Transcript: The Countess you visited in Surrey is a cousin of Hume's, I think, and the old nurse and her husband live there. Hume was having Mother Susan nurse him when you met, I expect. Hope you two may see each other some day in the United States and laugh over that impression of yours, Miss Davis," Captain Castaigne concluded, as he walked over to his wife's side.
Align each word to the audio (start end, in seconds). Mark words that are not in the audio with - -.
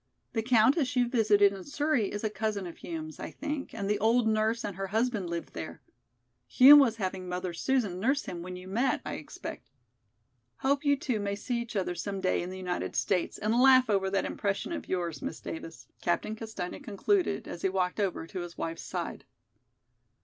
The 0.33 0.41
Countess 0.41 0.95
you 0.95 1.07
visited 1.07 1.53
in 1.53 1.63
Surrey 1.63 2.11
is 2.11 2.23
a 2.23 2.29
cousin 2.31 2.65
of 2.65 2.77
Hume's, 2.77 3.19
I 3.19 3.29
think, 3.29 3.71
and 3.71 3.87
the 3.87 3.99
old 3.99 4.27
nurse 4.27 4.65
and 4.65 4.75
her 4.75 4.87
husband 4.87 5.29
live 5.29 5.53
there. 5.53 5.79
Hume 6.47 6.79
was 6.79 6.95
having 6.95 7.29
Mother 7.29 7.53
Susan 7.53 7.99
nurse 7.99 8.25
him 8.25 8.41
when 8.41 8.55
you 8.55 8.67
met, 8.67 9.01
I 9.05 9.13
expect. 9.13 9.69
Hope 10.61 10.83
you 10.83 10.97
two 10.97 11.19
may 11.19 11.35
see 11.35 11.61
each 11.61 11.75
other 11.75 11.93
some 11.93 12.19
day 12.19 12.41
in 12.41 12.49
the 12.49 12.57
United 12.57 12.95
States 12.95 13.37
and 13.37 13.53
laugh 13.61 13.91
over 13.91 14.09
that 14.09 14.25
impression 14.25 14.71
of 14.71 14.87
yours, 14.87 15.21
Miss 15.21 15.39
Davis," 15.39 15.85
Captain 16.01 16.35
Castaigne 16.35 16.79
concluded, 16.79 17.47
as 17.47 17.61
he 17.61 17.69
walked 17.69 17.99
over 17.99 18.25
to 18.25 18.39
his 18.39 18.57
wife's 18.57 18.81
side. 18.81 19.23